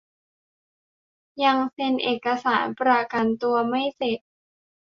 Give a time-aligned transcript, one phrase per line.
[1.43, 4.19] ยังเซ็นเอกสารประกันตัวไม่เสร็จ